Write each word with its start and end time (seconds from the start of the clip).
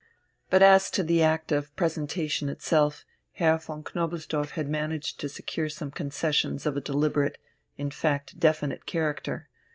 But 0.49 0.63
as 0.63 0.89
to 0.97 1.03
the 1.03 1.21
act 1.21 1.51
of 1.51 1.75
presentation 1.75 2.49
itself, 2.49 3.05
Herr 3.33 3.59
von 3.59 3.83
Knobelsdorff 3.83 4.49
had 4.53 4.67
managed 4.67 5.19
to 5.19 5.29
secure 5.29 5.69
some 5.69 5.91
concessions 5.91 6.65
of 6.65 6.75
a 6.75 6.81
deliberate, 6.81 7.37
in 7.77 7.91
fact 7.91 8.39
definite 8.39 8.87
character. 8.87 9.47